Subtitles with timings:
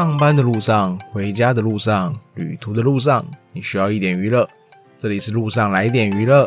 [0.00, 3.22] 上班的路上、回家的路上、旅途的路上，
[3.52, 4.48] 你需要一点娱乐。
[4.96, 6.46] 这里是路上来一点娱乐。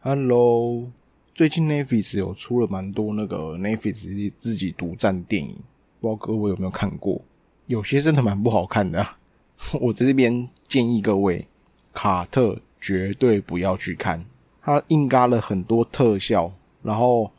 [0.00, 0.90] Hello，
[1.32, 5.54] 最近 Netflix 有出了蛮多那个 Netflix 自己独占电影，
[6.00, 7.22] 不知道各位有没有看过？
[7.68, 9.06] 有些真的蛮不好看的。
[9.80, 11.46] 我在这边建议各位，
[11.94, 14.24] 卡特绝对不要去看，
[14.60, 17.30] 他硬嘎了很多特效，然后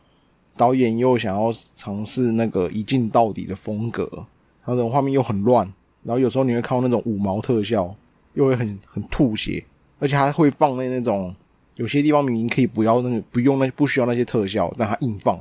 [0.55, 4.25] 导演又想要尝试那个一镜到底的风格，
[4.66, 5.66] 他的画面又很乱，
[6.03, 7.95] 然后有时候你会看到那种五毛特效，
[8.33, 9.63] 又会很很吐血，
[9.99, 11.35] 而且还会放那那种。
[11.75, 15.35] 有些地方明明可以不要那个不用那不需要那些特效，但他硬放，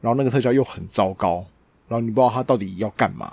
[0.00, 1.44] 然后那个特效又很糟糕，
[1.86, 3.30] 然后你不知道他到底要干嘛。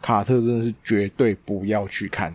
[0.00, 2.32] 卡特真的是绝对不要去看，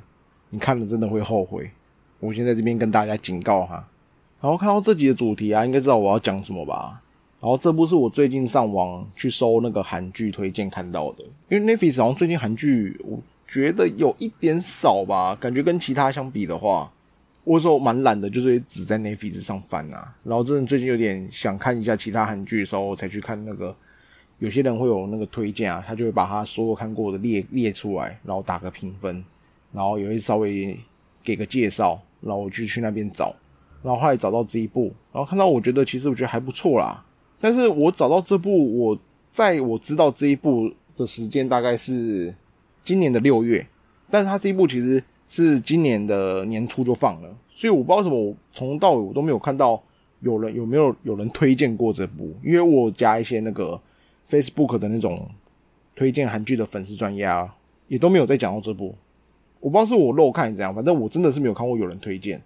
[0.49, 1.71] 你看了真的会后悔。
[2.19, 3.87] 我先在这边跟大家警告哈。
[4.41, 7.01] 然后看到这集的主题啊，应该知道我要讲什么吧？
[7.39, 16.91] 然后这部是我最近上网去搜那个韩剧推荐看到的，因为 Netflix 好像最近韩剧我觉得有一点少吧，感觉跟其他相比的话。
[17.43, 20.13] 我说蛮懒的，就是只在 Netflix 上翻啊。
[20.25, 23.73] 然后真的最近有点想看一下其他韩剧的时候，才去看那个。
[24.39, 29.23] 有些人会有那个推荐啊，他就会把他所有看过的列列出来，然后打个评分，
[29.71, 30.77] 然后也会稍微
[31.23, 33.33] 给个介绍，然后我就去那边找。
[33.81, 37.03] 然后后来找到这一部，然后看到我觉得其实我觉得还不错啦。
[37.39, 38.99] 但是我找到这部，我
[39.31, 42.33] 在我知道这一部的时间大概是
[42.83, 43.65] 今年的六月，
[44.09, 45.03] 但是他这一部其实。
[45.29, 49.77] 是今年的年初就放了，所以我不知道什么我从到尾我都没有看到
[50.21, 53.77] 有人有没有有人推荐过这部，因为我加一些那个
[54.29, 55.29] Facebook 的那种
[55.93, 57.53] 推荐韩剧的粉丝专业啊，
[57.89, 58.95] 也都没有在讲到这部。
[59.59, 62.41] 我不知道是我漏看怎样，反正我真的是没有看过有人推荐。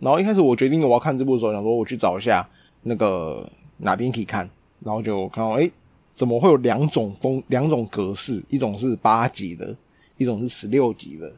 [0.00, 2.44] 然后一开始我决定我要看这部的时候，想说我去找一下
[2.82, 3.48] 那个
[3.78, 4.48] 哪边可以看，
[4.80, 5.70] 然后就看到哎，
[6.14, 9.76] 怎么会有两种风两种格式，一种是八级的，
[10.16, 11.32] 一种是十六级的。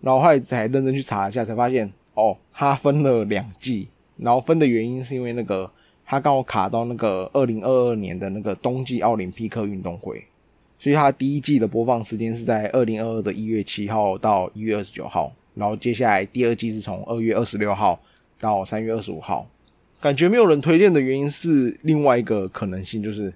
[0.00, 3.88] 然后后来才认真去查一下，才发现哦，它分了两季。
[4.16, 5.68] 然后分的原因是因为那个
[6.04, 10.24] 它刚好卡到那个二零二二年的那个冬季奥林匹克运动会，
[10.78, 15.32] 所以它第一季的播放时间是在二零二二的一月七号到一月二十九号。
[15.54, 18.00] 然后接下来第二季是从二月二十六号
[18.38, 19.46] 到三月二十五号。
[20.02, 23.32] 感觉没有人推荐的原因是另外一个可能性，就是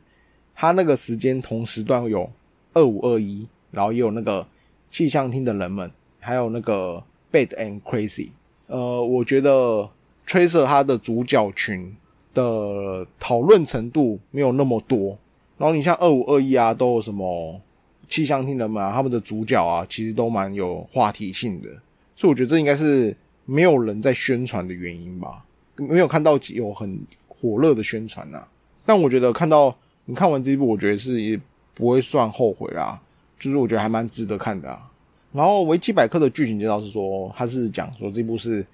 [0.54, 2.31] 他那个时间同时段有
[2.75, 4.47] 二五二一，然后也有那个
[4.91, 5.91] 气象厅的人们。
[6.19, 7.00] 还有那个
[7.31, 8.31] Bad and Crazy，
[8.66, 9.88] 呃，我觉得
[10.27, 11.94] Tracer 它的主角群
[12.34, 15.16] 的讨论程度没有那么多。
[15.56, 17.60] 然后你像二五二一啊，都有什么
[18.09, 21.69] 气象厅的嘛，他们的主角啊，其实都蛮有话题性的。
[22.16, 25.44] 所以我觉得这应该是没有人在宣传的原因吧，
[25.76, 26.98] 没有看到有很
[27.28, 28.47] 火热的宣传呐。
[28.84, 31.41] 但我觉得看到你看完这一部，我觉得是也
[31.75, 33.00] 不会算后悔啦，
[33.38, 34.91] 就是我觉得还蛮值得看的啊。
[35.32, 38.65] 然后维基百科的剧情介绍是说，他是讲说这部是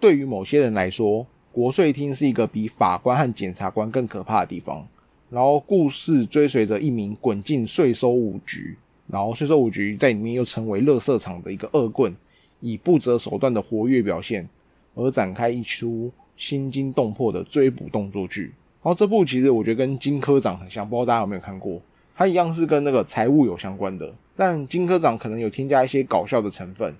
[0.00, 4.86] 对于某些人来说，国税厅是一个比法官和检察官更可怕的地方。
[5.28, 8.74] 然后故事追随着一名滚进税收五局，
[9.08, 12.16] 然后税收五局在里面又成为垃圾场的一个恶棍，
[12.60, 14.48] 以不择手段的活跃表现
[14.94, 18.44] 而展开一出心惊动魄的追捕动作剧。
[18.80, 21.78] 然后这部其实我觉得跟金科长很像，不知道大家有没有看过？
[22.16, 24.10] 它一样是跟那个财务有相关的。
[24.34, 26.94] 但金科长可能有添加一些搞笑的成分，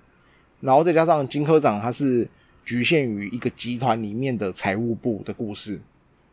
[0.59, 2.27] 然后再加上金科长他是
[2.65, 5.79] 局限于一个集团里面的财务部的故事，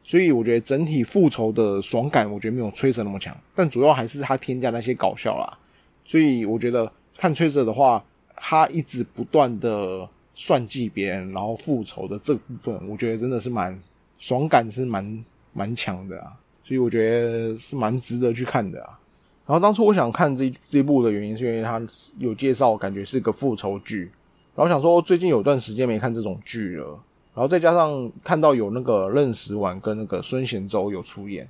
[0.02, 3.36] 所以我觉得整体复仇的爽感，我觉得没有吹蛇那么强。
[3.54, 5.56] 但主要还是他添加那些搞笑啦，
[6.04, 10.08] 所以我觉得看吹蛇的话，他一直不断的
[10.38, 13.76] 算计别人，然后复仇的这部分，我觉得真的是蛮
[14.18, 15.24] 爽感是蛮
[15.54, 19.00] 蛮强的啊，所以我觉得是蛮值得去看的啊。
[19.46, 21.80] 然后当初我想看这这部的原因，是因为它
[22.18, 24.10] 有介绍，感觉是个复仇剧。
[24.54, 26.86] 然后想说最近有段时间没看这种剧了，
[27.34, 31.48] 然后再加上看到有那个任时完跟那个孙贤周有出演。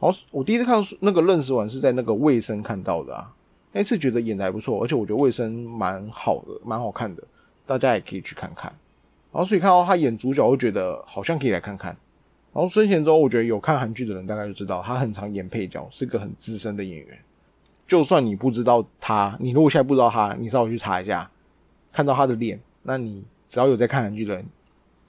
[0.00, 3.32] 然后我第一次看那个任时完是在那个卫生看到的啊，
[3.72, 7.22] 那次觉得演的还不错，而且我觉得卫生蛮好的，蛮好看的，
[7.66, 8.72] 大家也可以去看看。
[9.32, 11.96] 然后所以看到他演主角，我觉得好像可以来看看。
[12.52, 17.18] 然后孙贤周，我觉得有看韩剧的人大概就知道，他很常演配角，是个很资深的演员。
[17.86, 21.28] 就算你不知道他，你如果现在不知道他，你稍微去查一下，
[21.92, 24.46] 看到他的脸，那你只要有在看韩剧的人，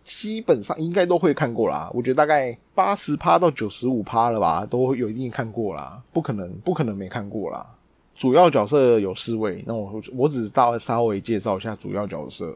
[0.03, 1.89] 基本上应该都会看过啦。
[1.93, 7.65] 我觉得大概八十趴到九十五趴了吧，都有一定看过啦，不可能不可能没看过啦。
[8.15, 12.55] 主要角色有四位，那我我只大稍微介绍一下主要角色。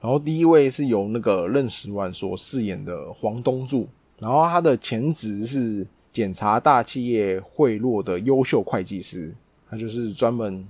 [0.00, 3.86] 然后第一位是由那个任时完所饰演的黄东柱，
[4.18, 9.34] 然后他的前职是检查大企业贿赂的优秀会计师，
[9.70, 10.66] 他就是专门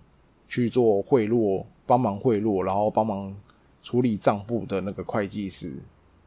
[0.47, 3.35] 去做贿赂、帮忙贿赂，然后帮忙
[3.83, 5.73] 处理账簿的那个会计师。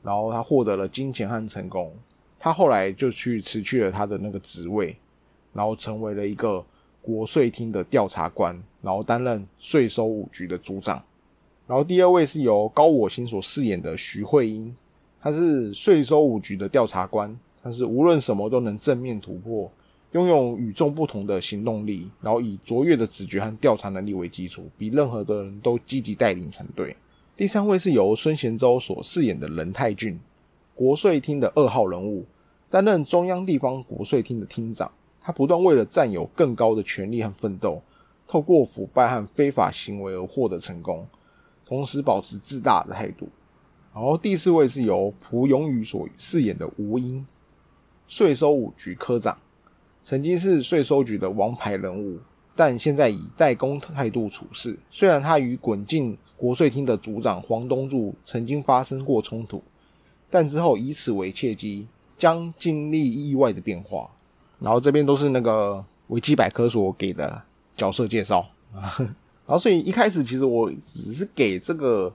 [0.03, 1.94] 然后他获得了金钱和成功，
[2.39, 4.95] 他后来就去辞去了他的那个职位，
[5.53, 6.63] 然后成为了一个
[7.07, 11.01] 国税厅的调查官，然后担任税收五局的组长。
[11.65, 14.75] 然后第二位是由高我心所饰演的徐慧英，
[15.21, 17.33] 他是税收五局的调查官，
[17.63, 19.71] 他是无论什么都能正面突破，
[20.12, 26.94] 拥有与众不同的行动力，然后以卓越的直觉和调查能力为基础，比任何的人都积极带领团队。
[27.38, 30.19] 第三位是由孙贤洲所饰演的任泰俊，
[30.75, 32.25] 国税厅的二号人物，
[32.69, 34.92] 担任中央地方国税厅的厅长，
[35.27, 37.81] 他不断为了占有更高的权力和奋斗，
[38.25, 41.06] 透过腐败和非法行为而获得成功。
[41.65, 43.27] 同时保持自大的态度。
[43.94, 47.27] 然后第四位是由蒲永宇所饰演的吴英，
[48.07, 49.38] 税收五局科长，
[50.01, 52.18] 曾经是税收局的王牌人物，
[52.56, 54.79] 但现在以代工态度处事。
[54.89, 59.62] 虽然他与滚进国税厅的组长黄东柱曾经发生过冲突，
[60.29, 61.85] 但之后以此为契机，
[62.18, 64.09] 将经历意外的变化。
[64.59, 67.42] 然后这边都是那个维基百科所给的
[67.75, 68.39] 角色介绍。
[68.74, 68.95] 啊
[69.48, 72.13] 然后，所以一开始其实我只是给这个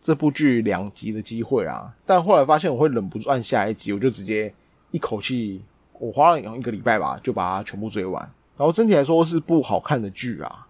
[0.00, 4.50] 这部剧两集的机会啊，但后来发现我会忍不住按下一集，我就直接
[4.90, 5.62] 一口气，
[5.98, 8.22] 我花了一个礼拜吧，就把它全部追完。
[8.56, 10.66] 然后整体来说是部好看的剧啊，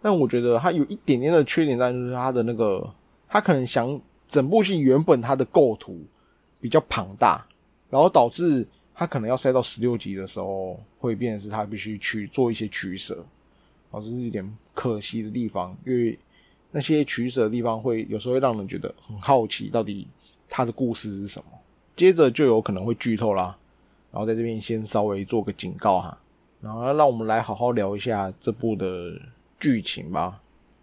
[0.00, 2.92] 但我觉得它有一点点的缺点在，就是它的那个，
[3.28, 5.96] 它可能想整部戏原本它的构图
[6.60, 7.46] 比较庞大，
[7.88, 13.24] 然后导致它可能要塞到十六集的时候，会变成是他必须去做一些取舍。
[13.90, 16.18] 哦，这是一点可惜的地方，因为
[16.70, 20.06] 那些取舍的地方会有时候会让人觉得很好奇，到底
[20.48, 21.46] 他的故事是什么。
[21.94, 23.56] 接着就有可能会剧透啦，
[24.10, 26.18] 然后在这边先稍微做个警告哈，
[26.60, 29.12] 然后让我们来好好聊一下这部的
[29.60, 30.40] 剧情吧。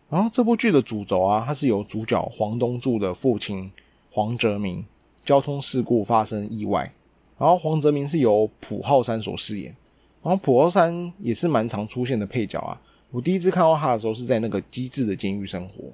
[0.08, 3.72] 然后这部剧的主轴啊，它是由主角黄东柱的父亲
[4.12, 4.86] 黄泽明
[5.26, 6.94] 交通事故发生意外，
[7.40, 9.74] 然后黄泽明是由朴浩山所饰演，
[10.22, 12.80] 然后朴浩山也是蛮常出现的配角啊。
[13.10, 15.86] 我第一次看到他的时候是在那个机智的监狱生活。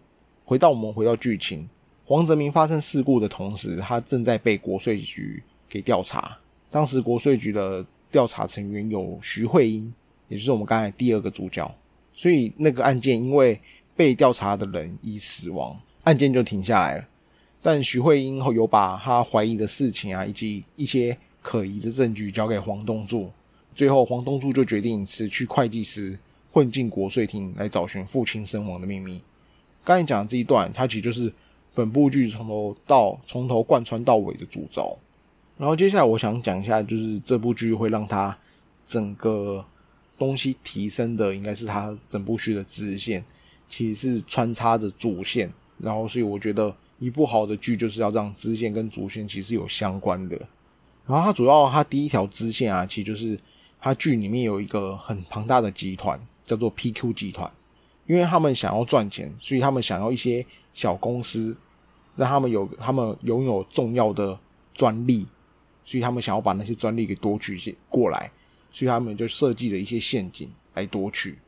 [0.43, 1.69] 回到我们回到剧情，
[2.03, 6.37] 黄泽明发生事故的同时，他正在被国税局给调查。
[6.69, 9.93] 当时国税局的调查成员有徐慧英，
[10.27, 11.73] 也就是我们刚才第二个主角。
[12.13, 13.59] 所以那个案件因为
[13.95, 17.05] 被调查的人已死亡，案件就停下来了。
[17.61, 23.29] 但徐慧英后有把他怀疑的事情啊，以及一些可疑的证据交给黄东柱。
[23.75, 26.17] 最后黄东柱就决定辞去会计师。
[26.55, 29.21] 混进国税厅来找寻父亲身亡的秘密。
[29.83, 31.29] 刚才讲的这一段，它其实就是
[31.73, 34.97] 本部剧从头到从头贯穿到尾的主轴。
[35.57, 38.33] 然后接下来我想讲一下，就是这部剧会让它
[38.87, 39.65] 整个
[40.17, 43.21] 东西提升的，应该是它整部剧的支线，
[43.67, 45.51] 其实是穿插着主线。
[45.77, 50.39] 然后所以我觉得一部好的剧就是要让支线跟主线其实有相关的。
[51.07, 53.39] 然后它主要它第一条支线啊，其实就是
[53.79, 56.19] 它剧里面有一个很庞大的集团。
[56.47, 57.51] 叫做 PQ 集团，
[58.05, 61.57] 因为他们想要赚钱，所以他们想要一些小公司，
[62.15, 64.37] 让他们有他们拥有重要的
[64.75, 65.25] 专利，
[65.83, 68.29] 所以他们想要把那些专利给夺取过来，
[68.71, 71.39] 所以他们就设计了一些陷阱来夺取。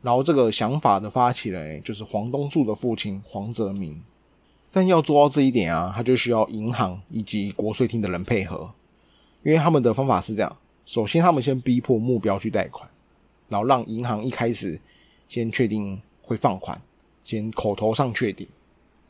[0.00, 4.00] 然后这个想法的发起人就是黄东柱的父亲黄泽明，
[4.70, 8.70] 但要做到这一点啊，他就需要银行以及国税厅的人配合，
[9.46, 12.90] 因为他们的方法是这样：首先他们先逼迫目标去贷款。
[13.48, 14.76] 然后让银行一开始
[15.28, 16.76] 先确定会放款，
[17.22, 18.44] 先口头上确定，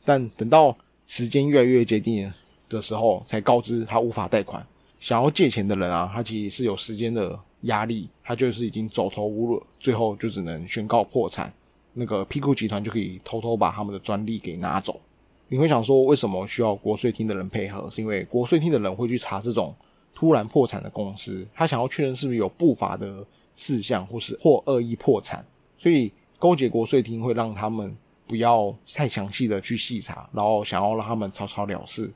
[0.05, 0.77] 但等到
[1.07, 2.31] 时间越来越接近
[2.69, 4.63] 的时候，才告知他无法贷款。
[4.99, 11.51] 想要借钱的人啊，他其实是有时间的压力，他就是已经走投无路，最后就只能宣告破产。
[11.93, 15.01] 那个 P 股集团就可以偷偷把他们的专利给拿走。
[15.47, 17.89] 你会想说，为什么需要国税厅的人配合？
[17.89, 19.73] 是因为国税厅的人会去查这种
[20.17, 23.23] 突然破产的公司，他想要确认是不是有不法的。
[23.59, 25.43] 事项或是或恶意破产，
[25.79, 27.97] 所以勾结国税厅会让他们
[28.27, 32.07] 不要太详细的去细查，然后想要让他们草草了事，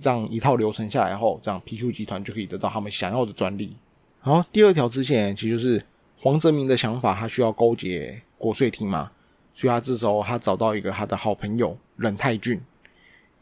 [0.00, 3.76] 这样一套流程下来后，这样 PQ 集团就可以得到他们想要的专利。
[4.22, 5.84] 然后第二条支线其实就是
[6.20, 9.10] 黄泽明的想法，他需要勾结国税厅嘛，
[9.52, 12.60] 所以他这时候他找到一个他的好朋友冷泰俊，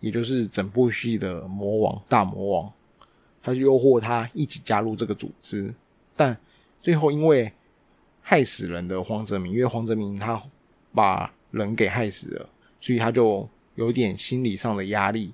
[0.01, 2.73] 也就是整部戏的魔王大魔王，
[3.43, 5.75] 他就诱惑他一起加入这个组织，
[6.17, 6.37] 但。
[6.81, 7.53] 最后，因为
[8.21, 10.43] 害死人的黄泽明，因为黄泽明他
[10.93, 12.49] 把人给害死了，
[12.81, 15.33] 所以他就有点心理上的压力，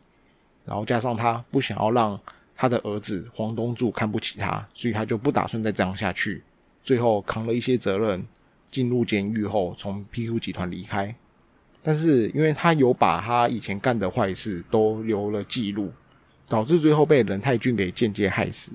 [0.67, 2.21] 然后加上他不想要让
[2.55, 6.43] 他的儿子黄东柱看不起他，所以他就不打算再这样下去。
[6.83, 8.23] 最后扛了一些责任，
[8.71, 11.15] 进入监狱后从 PQ 集团离开。
[11.83, 15.91] 但是因为他有把他以前干的坏事都留了记录，
[16.49, 18.73] 导致最后被任太俊给间接害死。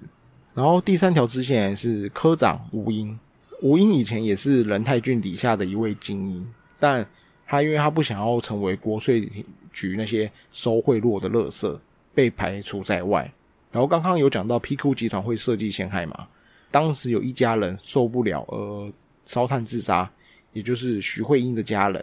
[0.53, 3.17] 然后第三条支线是科长吴英，
[3.61, 6.47] 吴英以前也是任太俊底下的一位精英，
[6.79, 7.05] 但
[7.47, 9.27] 他因为他不想要成为国税
[9.71, 11.79] 局那些收贿赂的乐色，
[12.13, 13.31] 被排除在外。
[13.71, 16.27] 然后刚刚有讲到 PQ 集团会设计陷害嘛？
[16.69, 18.93] 当时有一家人受不了而
[19.25, 20.07] 烧炭自杀，
[20.53, 21.99] 也就是徐慧英的家人。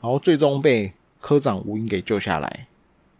[0.00, 2.66] 然后最终被科长吴英给救下来。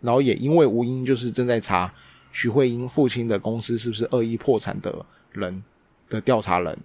[0.04, 1.92] 然后也因为吴英就是正在查
[2.30, 5.64] 徐慧英父亲的公司是不是恶意破产的人
[6.08, 6.78] 的调查人，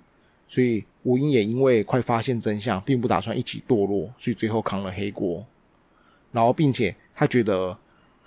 [0.48, 5.46] 所以吴英也因为快发现真相，并不打算一起堕落，所以最后扛了黑锅。
[6.32, 7.78] 然后并且他觉得。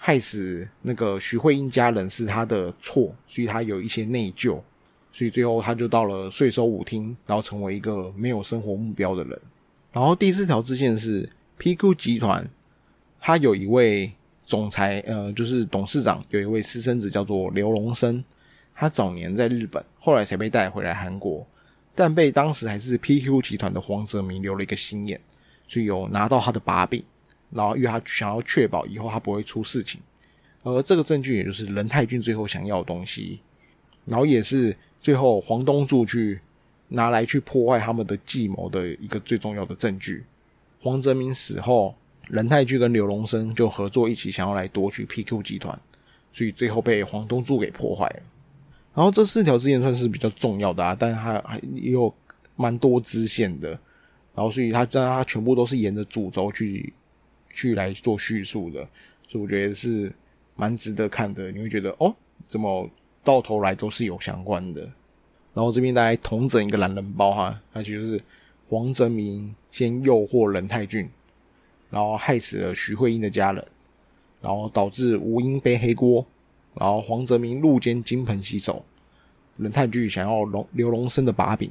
[0.05, 4.61] 害死那个徐慧英家人是他的错，所以他有一些内疚，
[5.13, 9.41] 所以最后他就到了税收舞厅，然后成为一个没有生活目标的人。
[9.93, 12.45] 然后第四条支线是 PQ 集团，
[13.21, 14.13] 他有一位
[14.53, 18.23] 总裁，呃，就是董事长，有一位私生子叫做刘荣生，
[18.75, 21.47] 他早年在日本，后来才被带回来韩国，
[21.95, 25.19] 但被当时还是 PQ 集团的黄泽明留了一个心眼，
[25.67, 27.03] 所以有拿到他的把柄。
[27.49, 29.99] 然后，因为他想要确保以后他不会出事情，
[30.63, 33.41] 而这个证据也就是任太俊最后想要的东西，
[34.05, 36.39] 然后也是最后黄东柱去
[36.89, 40.27] 拿来去破坏他们的计谋的一个最重要的证据。
[40.83, 41.95] 黄泽明死后，
[42.33, 45.79] 任泰俊跟刘荣生就合作一起想要来夺取 PQ 集团，
[46.33, 48.23] 所以最后被黄东柱给破坏了。
[48.95, 52.13] 然后这四条支线算是比较重要的啊，但是还还也有
[52.57, 53.69] 蛮多支线的，
[54.35, 56.93] 然后所以他这样他全部都是沿着主轴去。
[57.55, 58.81] 去来做叙述的，
[59.29, 60.11] 所以我觉得是
[60.57, 61.53] 蛮值得看的。
[61.53, 62.17] 你会觉得哦，
[62.49, 62.89] 怎么
[63.23, 64.81] 到头来都是有相关的？
[65.53, 68.23] 然后这边大家同整一个懒人包哈，那其实是
[68.71, 71.07] 黄泽明先诱惑任泰俊，
[71.93, 73.65] 然后害死了徐慧英的家人，
[74.41, 76.25] 然后导致吴英背黑锅，
[76.75, 78.83] 然后黄泽明入监金盆洗手，
[79.59, 81.71] 任太俊想要龙刘龙生的把柄，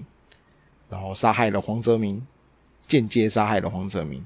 [0.87, 2.25] 然后杀害了黄泽明，
[2.87, 4.23] 间接杀害了黄泽明。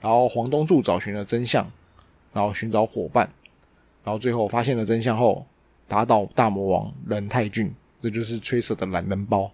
[0.00, 1.70] 然后黄东柱找寻了真相，
[2.32, 3.28] 然后寻找伙伴，
[4.02, 5.44] 然后最后发现了真相后，
[5.86, 9.50] 打倒大魔王任太俊，这就是吹蛇的懒人包，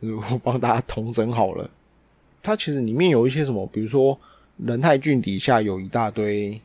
[0.00, 1.68] 我帮大家统整好了。
[2.42, 4.18] 它其实里面有一些什么，比如说
[4.56, 6.60] 仁泰俊底下有一大堆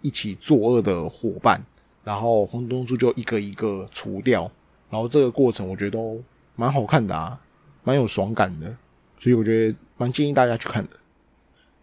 [0.00, 1.60] 一起作恶的伙伴，
[2.02, 4.50] 然后黄东柱就一个一个除掉，
[4.90, 6.22] 然后这个过程我觉得都
[6.56, 7.38] 蛮好看的啊，
[7.82, 8.74] 蛮有爽感的，
[9.18, 10.90] 所以我觉得蛮建议大家去看的。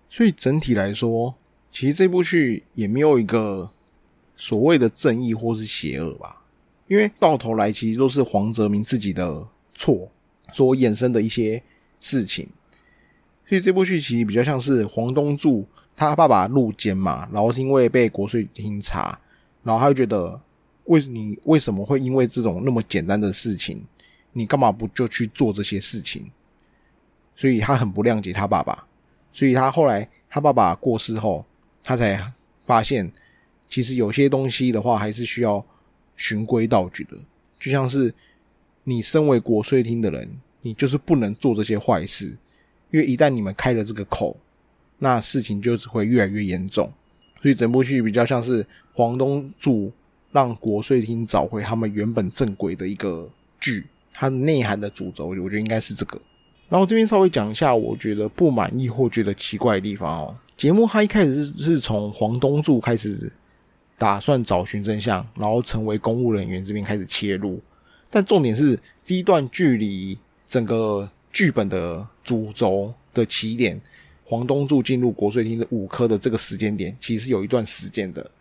[0.10, 1.34] 所以整体来说，
[1.72, 3.72] 其实这部剧也没有一个
[4.36, 6.42] 所谓的正义或是邪恶吧，
[6.88, 10.12] 因为到头来其实都是黄泽明自己的错
[10.52, 11.62] 所衍生的一些
[12.00, 12.50] 事情。
[13.52, 19.20] 所以这部剧其实比较像是黄东柱他爸爸入监嘛，然后是因为被国税厅查，
[19.62, 20.40] 然后他就觉得
[20.86, 23.84] 为你为什么会因为这种那么简单的事情，
[24.32, 26.32] 你干嘛不就去做这些事情？
[27.36, 28.88] 所以他很不谅解他爸爸。
[29.34, 31.46] 所以他后来他爸爸过世后，
[31.84, 32.32] 他才
[32.66, 33.12] 发现，
[33.68, 35.62] 其实有些东西的话还是需要
[36.16, 37.18] 循规蹈矩的。
[37.60, 38.14] 就像是
[38.86, 42.34] 你身为国税厅的人，你就是不能做这些坏事，
[42.92, 44.38] 因为一旦你们开了这个口，
[45.00, 46.92] 那事情就只会越来越严重。
[47.42, 49.92] 所以整部剧比较像是黄东柱
[50.32, 53.28] 让国税厅找回他们原本正轨的一个
[53.60, 56.22] 剧，它的内涵的主轴，我觉得应该是这个。
[56.70, 60.36] 然后这边稍微讲一下，我觉得不满意或觉得奇怪的地方哦。
[60.56, 63.32] 节目它一开始是是从黄东柱开始
[63.98, 67.60] 打算找寻真相，然后成为公务人员这边开始切入，
[68.10, 70.18] 但重点是这一段距离
[70.48, 73.78] 整个剧本的主轴的起点，
[74.24, 78.32] 黄东柱进入国税厅的五科的这个时间点，其实有一段时间的，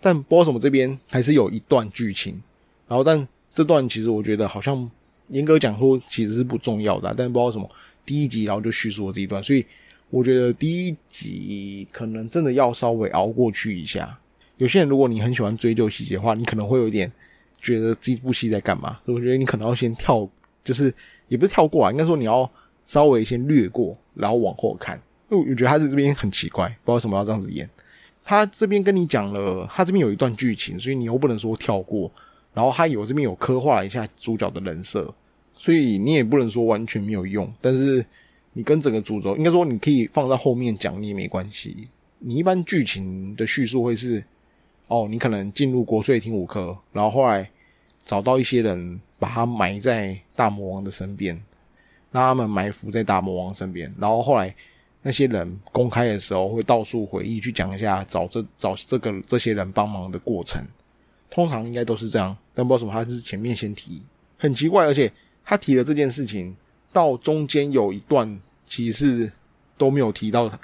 [0.00, 2.40] 但不知道什么这边还是有一段剧情，
[2.86, 4.88] 然后但这段其实我觉得好像。
[5.28, 7.66] 严格讲说，其实是不重要的，但不知道什么
[8.04, 9.64] 第一集，然后就叙述了这一段，所以
[10.10, 14.18] 我觉得第一集可能真的要稍微熬过去一下。
[14.58, 17.10] 有些人如果你很喜欢追究细节的话，你可能会有一点
[17.62, 20.28] 觉得这部戏在干嘛，所以我觉得你可能要先跳，
[20.62, 20.92] 就是
[21.28, 22.50] 也不是跳过啊，应该说你要
[22.86, 25.00] 稍微先略过，然后往后看。
[25.30, 27.68] 因为我觉得他在这边很奇怪，不知道为什么要这样子演。
[28.24, 32.10] 他这边跟你讲了，他这边有一段剧情，所以你又不能说跳过。
[32.54, 35.12] 然后他有这边有刻画一下主角的人设。
[35.54, 38.04] 所以你也不能说完全没有用，但是
[38.52, 41.86] 你跟整个主轴，应该说你可以放在后面讲，你也没关系。
[42.18, 44.24] 你一般剧情的叙述会是，
[44.88, 47.48] 哦，你可能进入国税厅五科，然后后来
[48.04, 51.40] 找到一些人，把他埋在大魔王的身边，
[52.12, 53.92] 让他们埋伏在大魔王身边。
[53.98, 54.54] 然后后来
[55.02, 60.64] 那些人公开的时候，会倒数回忆，去讲一下找这找这个这些人帮忙的过程。
[61.28, 64.02] 通常应该都是这样，但不知道什么他是前面先提，
[64.38, 64.84] 很奇怪。
[64.86, 65.10] 而且
[65.44, 66.54] 他提的这件事情，
[66.92, 69.32] 到中间有一段其实是
[69.76, 70.60] 都没有提到他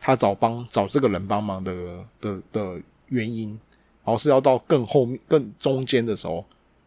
[0.00, 1.72] 他找帮找这个人帮忙的
[2.20, 3.58] 的的原因。
[4.02, 6.42] 然后是要到更后面、更中间的时候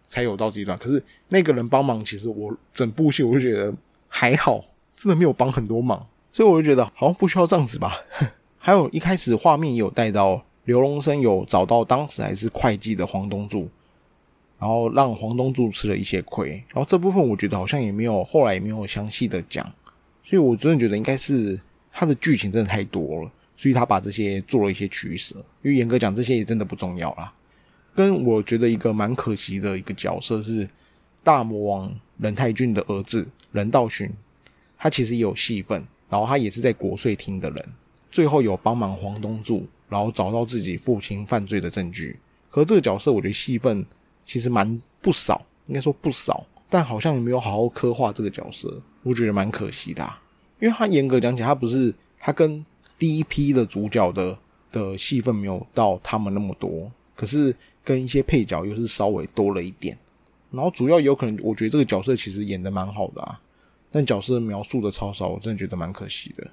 [0.10, 0.76] 才有到这一段。
[0.80, 3.72] 可是那个人帮忙，其实我整部戏我就觉得
[4.16, 4.64] 还好，
[4.96, 7.98] 真的没有帮很多忙，所以我就觉得好像不需要这样子吧。
[8.60, 13.68] 还有一开始画面也有带到刘龙生有找到当时还是会计的黄东柱，
[14.60, 16.64] 然后让黄东柱吃了一些亏。
[16.70, 19.66] 然后这部分我觉得好像也没有后来也没有详细的讲，
[20.24, 21.60] 所以我真的觉得应该是
[21.92, 23.32] 他的剧情真的太多了。
[23.58, 27.34] 所以他把这些做了一些取舍，因为严格讲，这些也真的不重要啦。
[27.96, 30.68] 跟我觉得一个蛮可惜的一个角色是
[31.24, 31.94] 大魔王
[32.24, 34.10] 任太俊的儿子任道勋，
[34.78, 37.70] 他其实也有戏份，然后他也是在国税厅的人，
[38.10, 42.18] 最后有帮忙黄东柱，然后找到自己父亲犯罪的证据。
[42.50, 43.86] 可这个角色我觉得戏份
[44.26, 50.10] 其实蛮不少，应该说不少，但好像也没有好好刻画这个角色，我觉得蛮可惜的。
[50.62, 52.66] 因为他严格讲起来，他不是他跟
[52.98, 54.38] 第一批的主角的
[54.72, 57.54] 的戏份没有到他们那么多，可是
[57.84, 59.98] 跟一些配角又是稍微多了一点。
[60.54, 63.42] 然后主要有可能，我觉得这个角色其实演的蛮好的啊，
[63.92, 66.48] 但角色描述的超少，我真的觉得蛮可惜的。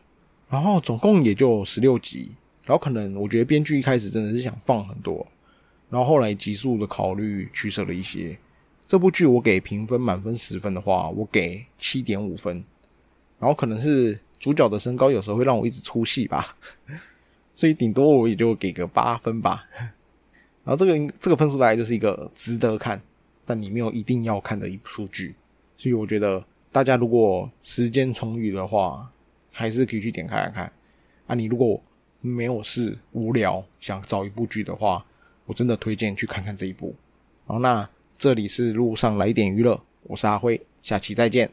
[0.48, 2.32] 然后总共也就十六集，
[2.64, 5.24] 然后可能我觉得编剧一开始真的是想放很多，
[5.88, 8.36] 然后后来集数的考虑取舍了一些。
[8.88, 12.64] 这部剧我给评分满分十分的话，我给七点五分，
[13.38, 14.18] 然后可能是。
[14.40, 16.56] 主角的身高有时候会让我一直出戏吧，
[17.54, 19.66] 所以顶多我也就给个八分吧。
[20.64, 22.98] 然后这个这个分数大概就是一个值得看，
[23.50, 25.34] 但你没有一定要看的一部数据。
[25.76, 29.10] 所以我觉得大家如果时间充裕的话，
[29.50, 30.72] 还是可以去点开来看。
[31.26, 31.82] 啊，你如果
[32.20, 35.04] 没有事无聊想找一部剧的话，
[35.46, 36.94] 我真的推荐去看看这一部。
[37.44, 41.50] 好，那这里是路上来点娱乐，我是阿辉，下期再见。